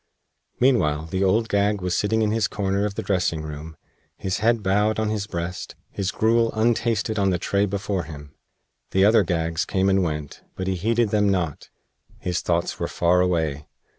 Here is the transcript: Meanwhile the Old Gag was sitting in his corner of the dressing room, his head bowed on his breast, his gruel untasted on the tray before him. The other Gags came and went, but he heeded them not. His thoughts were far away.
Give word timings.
Meanwhile 0.59 1.05
the 1.11 1.23
Old 1.23 1.47
Gag 1.47 1.79
was 1.79 1.95
sitting 1.95 2.23
in 2.23 2.31
his 2.31 2.47
corner 2.47 2.85
of 2.85 2.95
the 2.95 3.03
dressing 3.03 3.43
room, 3.43 3.77
his 4.17 4.39
head 4.39 4.63
bowed 4.63 4.97
on 4.97 5.09
his 5.09 5.27
breast, 5.27 5.75
his 5.91 6.09
gruel 6.09 6.51
untasted 6.55 7.19
on 7.19 7.29
the 7.29 7.37
tray 7.37 7.67
before 7.67 8.05
him. 8.05 8.33
The 8.89 9.05
other 9.05 9.21
Gags 9.21 9.63
came 9.63 9.89
and 9.89 10.01
went, 10.01 10.41
but 10.55 10.65
he 10.65 10.73
heeded 10.73 11.09
them 11.09 11.29
not. 11.29 11.69
His 12.17 12.41
thoughts 12.41 12.79
were 12.79 12.87
far 12.87 13.21
away. 13.21 13.67